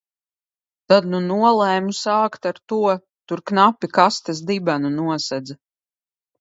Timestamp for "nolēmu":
1.25-1.93